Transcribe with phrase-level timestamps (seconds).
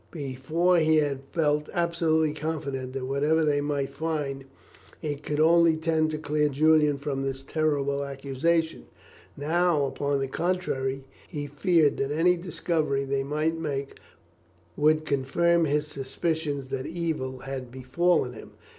[0.09, 4.45] Before, he had felt absolutely confident that whatever they might find
[4.99, 8.87] it could only tend to clear Julian from this terrible accusation;
[9.37, 13.99] now, upon the contrary, he feared that any discovery they might make
[14.75, 18.53] would confirm his suspicions that evil had befallen him.